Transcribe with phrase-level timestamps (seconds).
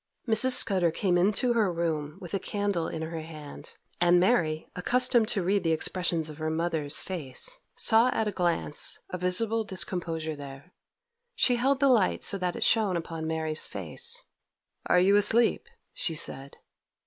[0.27, 0.53] Mrs.
[0.53, 5.43] Scudder came into her room with a candle in her hand, and Mary, accustomed to
[5.43, 10.73] read the expressions of her mother's face, saw at a glance a visible discomposure there.
[11.35, 14.25] She held the light so that it shone upon Mary's face.
[14.87, 16.57] 'Are you asleep?' she said.